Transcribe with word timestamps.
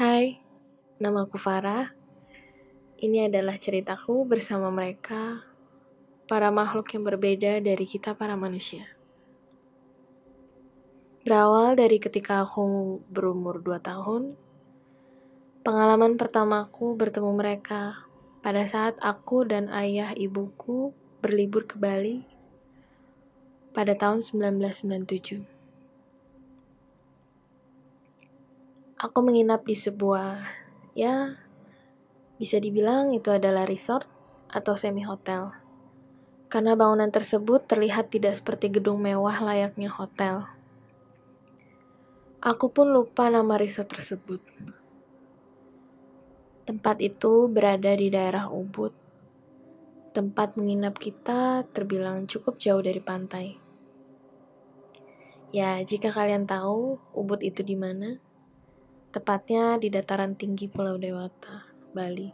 Hai, 0.00 0.40
nama 0.96 1.28
aku 1.28 1.36
Farah. 1.36 1.92
Ini 3.04 3.28
adalah 3.28 3.60
ceritaku 3.60 4.24
bersama 4.24 4.72
mereka, 4.72 5.44
para 6.24 6.48
makhluk 6.48 6.88
yang 6.96 7.04
berbeda 7.04 7.60
dari 7.60 7.84
kita 7.84 8.16
para 8.16 8.32
manusia. 8.32 8.88
Berawal 11.20 11.76
dari 11.76 12.00
ketika 12.00 12.48
aku 12.48 12.96
berumur 13.12 13.60
2 13.60 13.76
tahun, 13.76 14.40
pengalaman 15.68 16.16
pertamaku 16.16 16.96
bertemu 16.96 17.36
mereka 17.36 18.08
pada 18.40 18.64
saat 18.64 18.96
aku 19.04 19.44
dan 19.44 19.68
ayah 19.68 20.16
ibuku 20.16 20.96
berlibur 21.20 21.68
ke 21.68 21.76
Bali 21.76 22.24
pada 23.76 23.92
tahun 23.92 24.24
1997. 24.24 25.59
Aku 29.00 29.24
menginap 29.24 29.64
di 29.64 29.72
sebuah, 29.72 30.44
ya, 30.92 31.40
bisa 32.36 32.60
dibilang 32.60 33.16
itu 33.16 33.32
adalah 33.32 33.64
resort 33.64 34.04
atau 34.52 34.76
semi 34.76 35.00
hotel. 35.00 35.56
Karena 36.52 36.76
bangunan 36.76 37.08
tersebut 37.08 37.64
terlihat 37.64 38.12
tidak 38.12 38.36
seperti 38.36 38.68
gedung 38.68 39.00
mewah 39.00 39.40
layaknya 39.40 39.88
hotel. 39.88 40.52
Aku 42.44 42.68
pun 42.68 42.92
lupa 42.92 43.32
nama 43.32 43.56
resort 43.56 43.88
tersebut. 43.88 44.44
Tempat 46.68 47.00
itu 47.00 47.48
berada 47.48 47.96
di 47.96 48.12
daerah 48.12 48.52
Ubud. 48.52 48.92
Tempat 50.12 50.60
menginap 50.60 51.00
kita 51.00 51.64
terbilang 51.72 52.28
cukup 52.28 52.60
jauh 52.60 52.84
dari 52.84 53.00
pantai. 53.00 53.56
Ya, 55.56 55.80
jika 55.80 56.12
kalian 56.12 56.44
tahu 56.44 57.00
Ubud 57.16 57.40
itu 57.40 57.64
di 57.64 57.80
mana, 57.80 58.20
tepatnya 59.10 59.78
di 59.78 59.90
dataran 59.90 60.38
tinggi 60.38 60.70
Pulau 60.70 60.98
Dewata, 60.98 61.66
Bali. 61.90 62.30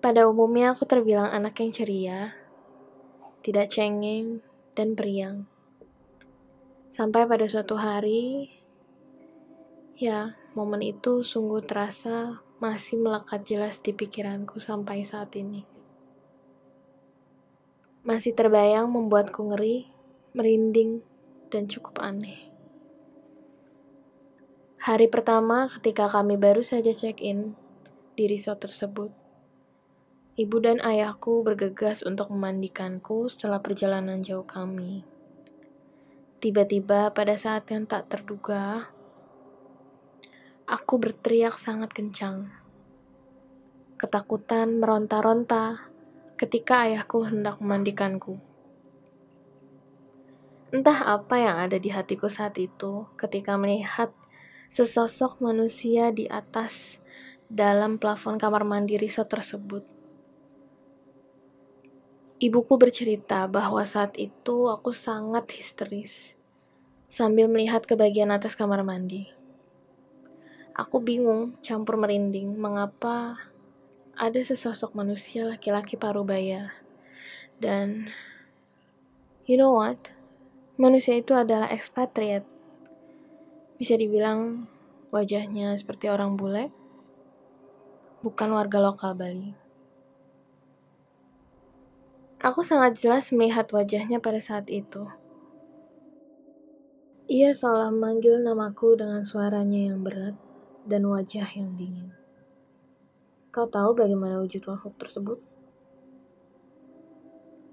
Pada 0.00 0.24
umumnya 0.28 0.72
aku 0.72 0.88
terbilang 0.88 1.28
anak 1.28 1.60
yang 1.60 1.72
ceria, 1.72 2.20
tidak 3.44 3.68
cengeng, 3.68 4.40
dan 4.72 4.96
periang. 4.96 5.44
Sampai 6.92 7.28
pada 7.28 7.44
suatu 7.48 7.76
hari, 7.76 8.48
ya, 9.96 10.40
Momen 10.50 10.82
itu 10.82 11.22
sungguh 11.22 11.62
terasa 11.62 12.42
masih 12.58 12.98
melekat 12.98 13.46
jelas 13.46 13.78
di 13.78 13.94
pikiranku 13.94 14.58
sampai 14.58 15.06
saat 15.06 15.30
ini. 15.38 15.62
Masih 18.02 18.34
terbayang 18.34 18.90
membuatku 18.90 19.46
ngeri, 19.46 19.86
merinding, 20.34 21.06
dan 21.54 21.70
cukup 21.70 22.02
aneh. 22.02 22.49
Hari 24.80 25.12
pertama 25.12 25.68
ketika 25.68 26.08
kami 26.08 26.40
baru 26.40 26.64
saja 26.64 26.96
check-in 26.96 27.52
di 28.16 28.24
resort 28.24 28.64
tersebut, 28.64 29.12
ibu 30.40 30.56
dan 30.56 30.80
ayahku 30.80 31.44
bergegas 31.44 32.00
untuk 32.00 32.32
memandikanku 32.32 33.28
setelah 33.28 33.60
perjalanan 33.60 34.24
jauh 34.24 34.48
kami. 34.48 35.04
Tiba-tiba 36.40 37.12
pada 37.12 37.36
saat 37.36 37.68
yang 37.68 37.84
tak 37.84 38.08
terduga, 38.08 38.88
Aku 40.70 41.02
berteriak 41.02 41.58
sangat 41.58 41.90
kencang. 41.90 42.46
Ketakutan 43.98 44.78
meronta-ronta 44.78 45.92
ketika 46.38 46.86
ayahku 46.86 47.26
hendak 47.26 47.58
memandikanku. 47.58 48.38
Entah 50.70 51.18
apa 51.18 51.42
yang 51.42 51.58
ada 51.58 51.74
di 51.74 51.90
hatiku 51.90 52.30
saat 52.30 52.54
itu 52.56 53.02
ketika 53.18 53.58
melihat 53.58 54.14
sesosok 54.70 55.42
manusia 55.42 56.14
di 56.14 56.30
atas 56.30 57.02
dalam 57.50 57.98
plafon 57.98 58.38
kamar 58.38 58.62
mandi 58.62 58.94
resort 58.94 59.26
tersebut. 59.26 59.82
Ibuku 62.38 62.78
bercerita 62.78 63.50
bahwa 63.50 63.82
saat 63.82 64.14
itu 64.14 64.70
aku 64.70 64.94
sangat 64.94 65.50
histeris 65.50 66.38
sambil 67.10 67.50
melihat 67.50 67.82
ke 67.82 67.98
bagian 67.98 68.30
atas 68.30 68.54
kamar 68.54 68.86
mandi. 68.86 69.26
Aku 70.78 71.02
bingung, 71.02 71.58
campur 71.60 71.98
merinding, 71.98 72.54
mengapa 72.54 73.36
ada 74.14 74.38
sesosok 74.38 74.94
manusia 74.94 75.50
laki-laki 75.50 75.98
parubaya. 75.98 76.70
Dan, 77.58 78.08
you 79.44 79.58
know 79.58 79.74
what? 79.74 79.98
Manusia 80.78 81.18
itu 81.18 81.34
adalah 81.36 81.68
ekspatriat. 81.68 82.59
Bisa 83.80 83.96
dibilang 83.96 84.68
wajahnya 85.08 85.72
seperti 85.80 86.12
orang 86.12 86.36
bule, 86.36 86.68
bukan 88.20 88.52
warga 88.52 88.76
lokal 88.76 89.16
Bali. 89.16 89.56
Aku 92.44 92.60
sangat 92.60 93.00
jelas 93.00 93.32
melihat 93.32 93.64
wajahnya 93.72 94.20
pada 94.20 94.36
saat 94.36 94.68
itu. 94.68 95.08
Ia 97.24 97.56
seolah 97.56 97.88
memanggil 97.88 98.44
namaku 98.44 99.00
dengan 99.00 99.24
suaranya 99.24 99.88
yang 99.88 100.04
berat 100.04 100.36
dan 100.84 101.08
wajah 101.08 101.48
yang 101.56 101.72
dingin. 101.80 102.12
Kau 103.48 103.64
tahu 103.64 103.96
bagaimana 103.96 104.44
wujud 104.44 104.60
makhluk 104.68 105.00
tersebut? 105.00 105.40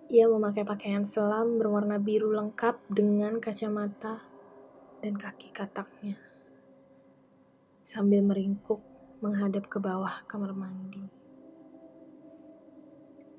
Ia 0.08 0.32
memakai 0.32 0.64
pakaian 0.64 1.04
selam 1.04 1.60
berwarna 1.60 2.00
biru 2.00 2.32
lengkap 2.32 2.80
dengan 2.88 3.44
kacamata 3.44 4.37
dan 5.02 5.14
kaki 5.18 5.54
kataknya. 5.54 6.18
Sambil 7.86 8.26
meringkuk 8.26 8.82
menghadap 9.22 9.70
ke 9.70 9.78
bawah 9.78 10.22
kamar 10.26 10.54
mandi. 10.54 11.06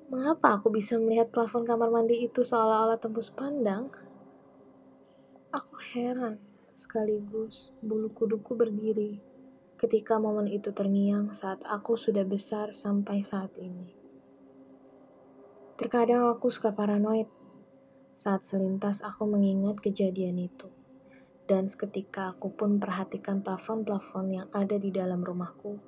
Mengapa 0.09 0.57
aku 0.57 0.73
bisa 0.73 0.97
melihat 0.97 1.29
plafon 1.29 1.69
kamar 1.69 1.93
mandi 1.93 2.25
itu 2.25 2.41
seolah-olah 2.41 2.97
tembus 2.97 3.29
pandang? 3.29 3.93
Aku 5.53 5.77
heran 5.93 6.41
sekaligus 6.73 7.75
bulu 7.85 8.09
kuduku 8.15 8.57
berdiri 8.57 9.21
ketika 9.79 10.17
momen 10.17 10.49
itu 10.51 10.73
terngiang 10.73 11.31
saat 11.37 11.63
aku 11.67 11.95
sudah 11.95 12.25
besar 12.25 12.73
sampai 12.73 13.21
saat 13.21 13.53
ini. 13.61 13.95
Terkadang 15.79 16.27
aku 16.27 16.51
suka 16.51 16.75
paranoid 16.75 17.31
saat 18.11 18.43
selintas 18.43 18.99
aku 19.05 19.31
mengingat 19.31 19.79
kejadian 19.79 20.43
itu. 20.51 20.78
Dan 21.49 21.65
seketika 21.65 22.37
aku 22.37 22.53
pun 22.53 22.77
perhatikan 22.77 23.41
plafon-plafon 23.41 24.27
yang 24.29 24.49
ada 24.53 24.77
di 24.77 24.93
dalam 24.93 25.25
rumahku, 25.25 25.81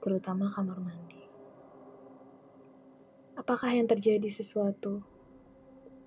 terutama 0.00 0.48
kamar 0.48 0.80
mandi. 0.80 1.20
Apakah 3.36 3.76
yang 3.76 3.84
terjadi 3.84 4.24
sesuatu 4.32 5.04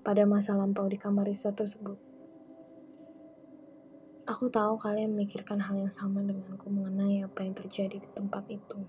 pada 0.01 0.25
masa 0.25 0.57
lampau 0.57 0.89
di 0.89 0.97
kamar 0.97 1.29
resort 1.29 1.53
tersebut? 1.53 2.01
Aku 4.25 4.49
tahu 4.49 4.81
kalian 4.81 5.13
memikirkan 5.13 5.61
hal 5.61 5.77
yang 5.77 5.93
sama 5.93 6.25
denganku 6.25 6.65
mengenai 6.73 7.21
apa 7.21 7.45
yang 7.45 7.53
terjadi 7.53 8.01
di 8.01 8.09
tempat 8.17 8.49
itu. 8.49 8.81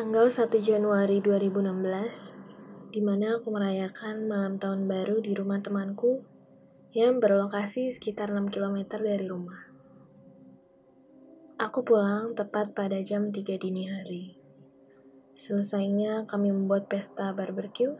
Tanggal 0.00 0.32
1 0.32 0.48
Januari 0.64 1.20
2016, 1.20 2.88
di 2.88 3.04
mana 3.04 3.36
aku 3.36 3.52
merayakan 3.52 4.32
malam 4.32 4.56
tahun 4.56 4.88
baru 4.88 5.20
di 5.20 5.36
rumah 5.36 5.60
temanku 5.60 6.24
yang 6.96 7.20
berlokasi 7.20 7.92
sekitar 7.92 8.32
6 8.32 8.48
km 8.48 8.96
dari 8.96 9.28
rumah. 9.28 9.60
Aku 11.60 11.84
pulang 11.84 12.32
tepat 12.32 12.72
pada 12.72 12.96
jam 13.04 13.28
3 13.28 13.44
dini 13.60 13.92
hari. 13.92 14.40
Selesainya 15.36 16.24
kami 16.24 16.48
membuat 16.48 16.88
pesta 16.88 17.36
barbecue. 17.36 17.92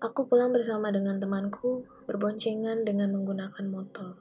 Aku 0.00 0.24
pulang 0.24 0.48
bersama 0.48 0.88
dengan 0.88 1.20
temanku, 1.20 1.84
berboncengan 2.08 2.88
dengan 2.88 3.12
menggunakan 3.12 3.68
motor. 3.68 4.16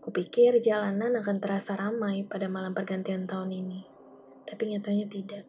Kupikir 0.00 0.56
jalanan 0.64 1.20
akan 1.20 1.36
terasa 1.36 1.76
ramai 1.76 2.24
pada 2.24 2.48
malam 2.48 2.72
pergantian 2.72 3.28
tahun 3.28 3.52
ini, 3.52 3.99
tapi 4.48 4.70
nyatanya 4.70 5.06
tidak. 5.10 5.44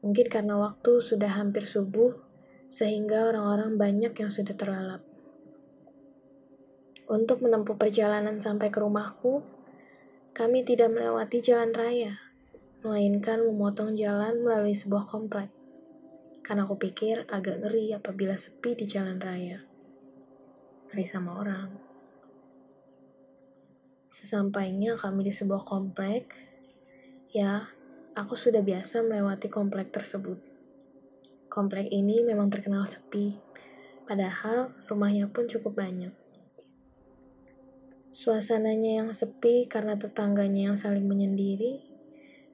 Mungkin 0.00 0.26
karena 0.32 0.56
waktu 0.56 1.04
sudah 1.04 1.36
hampir 1.36 1.68
subuh, 1.68 2.16
sehingga 2.72 3.28
orang-orang 3.28 3.76
banyak 3.76 4.12
yang 4.16 4.30
sudah 4.32 4.56
terlalap. 4.56 5.04
Untuk 7.10 7.42
menempuh 7.42 7.74
perjalanan 7.74 8.38
sampai 8.38 8.70
ke 8.70 8.78
rumahku, 8.78 9.42
kami 10.30 10.62
tidak 10.62 10.94
melewati 10.94 11.42
jalan 11.42 11.74
raya, 11.74 12.16
melainkan 12.86 13.42
memotong 13.42 13.98
jalan 13.98 14.40
melalui 14.40 14.78
sebuah 14.78 15.10
komplek. 15.10 15.50
Karena 16.46 16.64
aku 16.64 16.78
pikir 16.78 17.26
agak 17.26 17.60
ngeri 17.60 17.92
apabila 17.92 18.38
sepi 18.38 18.78
di 18.78 18.86
jalan 18.86 19.18
raya. 19.18 19.66
ngeri 20.90 21.06
sama 21.06 21.38
orang. 21.38 21.70
Sesampainya 24.10 24.98
kami 24.98 25.30
di 25.30 25.30
sebuah 25.30 25.62
komplek, 25.62 26.49
ya, 27.30 27.70
aku 28.18 28.34
sudah 28.34 28.58
biasa 28.58 29.06
melewati 29.06 29.46
komplek 29.46 29.94
tersebut. 29.94 30.42
Komplek 31.46 31.86
ini 31.90 32.26
memang 32.26 32.50
terkenal 32.50 32.90
sepi, 32.90 33.38
padahal 34.06 34.74
rumahnya 34.90 35.30
pun 35.30 35.46
cukup 35.46 35.78
banyak. 35.78 36.10
Suasananya 38.10 39.06
yang 39.06 39.10
sepi 39.14 39.70
karena 39.70 39.94
tetangganya 39.94 40.74
yang 40.74 40.76
saling 40.78 41.06
menyendiri, 41.06 41.86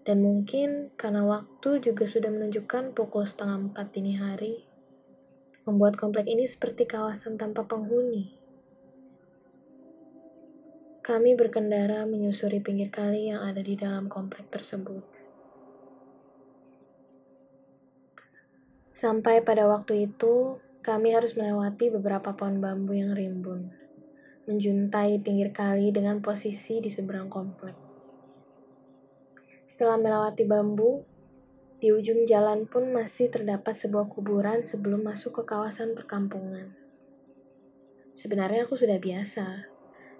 dan 0.04 0.20
mungkin 0.20 0.92
karena 1.00 1.24
waktu 1.24 1.80
juga 1.80 2.04
sudah 2.04 2.28
menunjukkan 2.28 2.92
pukul 2.92 3.24
setengah 3.24 3.72
empat 3.72 3.96
dini 3.96 4.20
hari, 4.20 4.68
membuat 5.64 5.96
komplek 5.96 6.28
ini 6.28 6.44
seperti 6.44 6.84
kawasan 6.84 7.40
tanpa 7.40 7.64
penghuni. 7.64 8.35
Kami 11.06 11.38
berkendara 11.38 12.02
menyusuri 12.02 12.58
pinggir 12.58 12.90
kali 12.90 13.30
yang 13.30 13.38
ada 13.38 13.62
di 13.62 13.78
dalam 13.78 14.10
komplek 14.10 14.50
tersebut. 14.50 15.06
Sampai 18.90 19.38
pada 19.38 19.70
waktu 19.70 20.10
itu, 20.10 20.58
kami 20.82 21.14
harus 21.14 21.38
melewati 21.38 21.94
beberapa 21.94 22.34
pohon 22.34 22.58
bambu 22.58 22.98
yang 22.98 23.14
rimbun, 23.14 23.70
menjuntai 24.50 25.22
pinggir 25.22 25.54
kali 25.54 25.94
dengan 25.94 26.18
posisi 26.18 26.82
di 26.82 26.90
seberang 26.90 27.30
komplek. 27.30 27.78
Setelah 29.70 30.02
melewati 30.02 30.42
bambu, 30.42 31.06
di 31.78 31.94
ujung 31.94 32.26
jalan 32.26 32.66
pun 32.66 32.90
masih 32.90 33.30
terdapat 33.30 33.78
sebuah 33.78 34.10
kuburan 34.10 34.66
sebelum 34.66 35.06
masuk 35.06 35.38
ke 35.38 35.54
kawasan 35.54 35.94
perkampungan. 35.94 36.74
Sebenarnya 38.18 38.66
aku 38.66 38.74
sudah 38.74 38.98
biasa, 38.98 39.75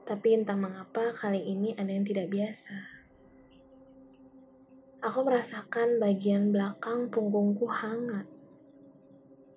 tapi 0.06 0.38
entah 0.38 0.54
mengapa 0.54 1.10
kali 1.18 1.42
ini 1.42 1.74
ada 1.74 1.90
yang 1.90 2.06
tidak 2.06 2.30
biasa. 2.30 2.96
Aku 5.02 5.26
merasakan 5.26 5.98
bagian 5.98 6.54
belakang 6.54 7.10
punggungku 7.10 7.66
hangat. 7.66 8.30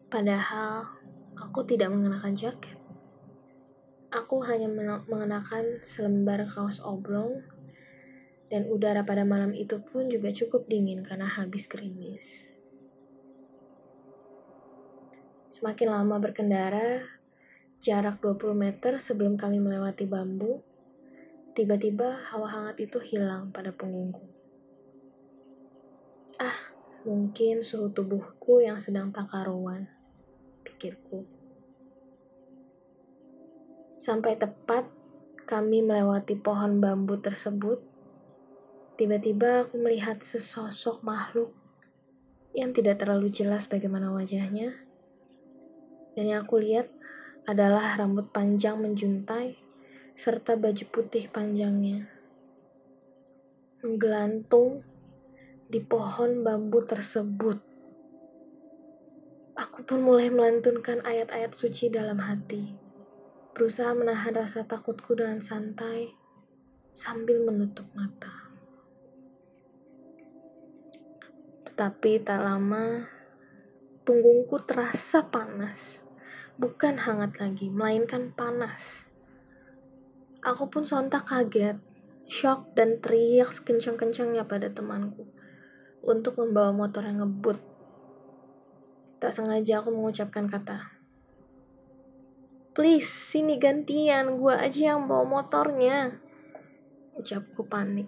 Padahal 0.10 0.90
aku 1.38 1.62
tidak 1.70 1.94
mengenakan 1.94 2.34
jaket. 2.34 2.82
Aku 4.10 4.42
hanya 4.42 4.66
mengenakan 5.06 5.86
selembar 5.86 6.50
kaos 6.50 6.82
oblong 6.82 7.46
dan 8.50 8.66
udara 8.66 9.06
pada 9.06 9.22
malam 9.22 9.54
itu 9.54 9.78
pun 9.78 10.10
juga 10.10 10.34
cukup 10.34 10.66
dingin 10.66 11.06
karena 11.06 11.30
habis 11.30 11.70
gerimis. 11.70 12.50
Semakin 15.54 15.94
lama 15.94 16.18
berkendara, 16.18 17.19
Jarak 17.80 18.20
20 18.20 18.60
meter 18.60 19.00
sebelum 19.00 19.40
kami 19.40 19.64
melewati 19.64 20.04
bambu, 20.04 20.60
tiba-tiba 21.56 22.28
hawa 22.28 22.52
hangat 22.52 22.76
itu 22.84 23.00
hilang 23.00 23.56
pada 23.56 23.72
punggungku. 23.72 24.28
Ah, 26.36 26.76
mungkin 27.08 27.64
suhu 27.64 27.88
tubuhku 27.88 28.60
yang 28.60 28.76
sedang 28.84 29.16
tak 29.16 29.32
karuan, 29.32 29.88
pikirku. 30.68 31.24
Sampai 33.96 34.36
tepat 34.36 34.84
kami 35.48 35.80
melewati 35.80 36.36
pohon 36.36 36.84
bambu 36.84 37.16
tersebut, 37.16 37.80
tiba-tiba 39.00 39.64
aku 39.64 39.80
melihat 39.80 40.20
sesosok 40.20 41.00
makhluk 41.00 41.56
yang 42.52 42.76
tidak 42.76 43.00
terlalu 43.00 43.32
jelas 43.32 43.72
bagaimana 43.72 44.12
wajahnya. 44.12 44.84
Dan 46.20 46.28
yang 46.28 46.44
aku 46.44 46.60
lihat 46.60 46.99
adalah 47.50 47.98
rambut 47.98 48.30
panjang 48.30 48.78
menjuntai 48.78 49.58
serta 50.14 50.54
baju 50.54 50.86
putih 50.94 51.26
panjangnya. 51.34 52.06
Menggelantung 53.82 54.86
di 55.66 55.82
pohon 55.82 56.46
bambu 56.46 56.86
tersebut. 56.86 57.58
Aku 59.58 59.82
pun 59.82 60.06
mulai 60.06 60.30
melantunkan 60.30 61.02
ayat-ayat 61.02 61.58
suci 61.58 61.90
dalam 61.90 62.22
hati, 62.22 62.78
berusaha 63.58 63.98
menahan 63.98 64.38
rasa 64.38 64.70
takutku 64.70 65.18
dengan 65.18 65.42
santai 65.42 66.14
sambil 66.94 67.42
menutup 67.42 67.90
mata. 67.98 68.46
Tetapi 71.66 72.22
tak 72.22 72.46
lama, 72.46 73.10
punggungku 74.06 74.62
terasa 74.64 75.26
panas 75.28 76.09
bukan 76.60 77.00
hangat 77.00 77.40
lagi, 77.40 77.72
melainkan 77.72 78.36
panas. 78.36 79.08
Aku 80.44 80.68
pun 80.68 80.84
sontak 80.84 81.24
kaget, 81.24 81.80
shock 82.28 82.76
dan 82.76 83.00
teriak 83.00 83.56
sekencang-kencangnya 83.56 84.44
pada 84.44 84.68
temanku 84.68 85.24
untuk 86.04 86.36
membawa 86.36 86.76
motor 86.76 87.08
yang 87.08 87.24
ngebut. 87.24 87.64
Tak 89.24 89.32
sengaja 89.32 89.80
aku 89.80 89.96
mengucapkan 89.96 90.52
kata, 90.52 91.00
Please, 92.76 93.12
sini 93.12 93.60
gantian, 93.60 94.40
gua 94.40 94.64
aja 94.64 94.96
yang 94.96 95.08
bawa 95.08 95.28
motornya. 95.28 96.16
Ucapku 97.20 97.68
panik. 97.68 98.08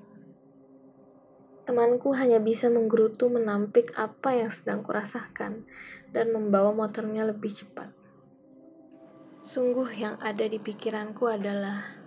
Temanku 1.68 2.16
hanya 2.16 2.40
bisa 2.40 2.72
menggerutu 2.72 3.28
menampik 3.28 3.92
apa 4.00 4.32
yang 4.32 4.48
sedang 4.48 4.80
kurasakan 4.84 5.68
dan 6.16 6.32
membawa 6.32 6.72
motornya 6.72 7.28
lebih 7.28 7.52
cepat. 7.52 8.01
Sungguh 9.42 9.90
yang 9.98 10.22
ada 10.22 10.46
di 10.46 10.62
pikiranku 10.62 11.26
adalah 11.26 11.98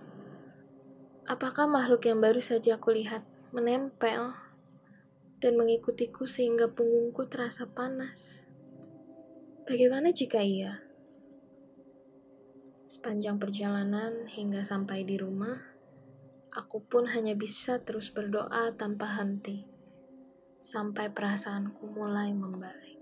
apakah 1.27 1.67
makhluk 1.67 2.07
yang 2.07 2.23
baru 2.23 2.39
saja 2.39 2.79
aku 2.79 2.95
lihat 2.95 3.27
menempel 3.51 4.31
dan 5.43 5.59
mengikutiku 5.59 6.23
sehingga 6.31 6.71
punggungku 6.71 7.27
terasa 7.27 7.67
panas? 7.67 8.39
Bagaimana 9.67 10.15
jika 10.15 10.39
iya? 10.39 10.79
Sepanjang 12.87 13.35
perjalanan 13.35 14.31
hingga 14.31 14.63
sampai 14.63 15.03
di 15.03 15.19
rumah, 15.19 15.59
aku 16.55 16.87
pun 16.87 17.11
hanya 17.11 17.35
bisa 17.35 17.83
terus 17.83 18.15
berdoa 18.15 18.71
tanpa 18.79 19.11
henti 19.19 19.67
sampai 20.63 21.11
perasaanku 21.11 21.83
mulai 21.91 22.31
membaik. 22.31 22.94